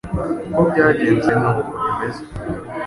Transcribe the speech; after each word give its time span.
Uko 0.49 0.61
byagenze 0.69 1.29
Nuko 1.39 1.69
bimeze 1.83 2.21